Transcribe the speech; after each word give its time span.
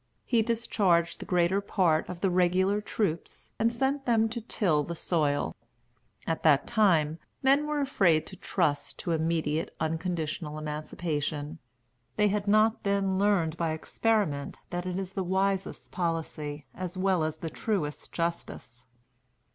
He 0.25 0.41
discharged 0.41 1.19
the 1.19 1.27
greater 1.27 1.61
part 1.61 2.09
of 2.09 2.21
the 2.21 2.31
regular 2.31 2.81
troops, 2.81 3.51
and 3.59 3.71
sent 3.71 4.07
them 4.07 4.29
to 4.29 4.41
till 4.41 4.81
the 4.83 4.95
soil. 4.95 5.55
At 6.25 6.41
that 6.41 6.65
time, 6.65 7.19
men 7.43 7.67
were 7.67 7.79
afraid 7.81 8.25
to 8.25 8.35
trust 8.35 8.97
to 8.97 9.11
immediate, 9.11 9.75
unconditional 9.79 10.57
emancipation; 10.57 11.59
they 12.15 12.29
had 12.29 12.47
not 12.47 12.81
then 12.81 13.19
learned 13.19 13.57
by 13.57 13.73
experiment 13.73 14.57
that 14.71 14.87
it 14.87 14.97
is 14.97 15.13
the 15.13 15.23
wisest 15.23 15.91
policy, 15.91 16.65
as 16.73 16.97
well 16.97 17.23
as 17.23 17.37
the 17.37 17.51
truest 17.51 18.11
justice. 18.11 18.87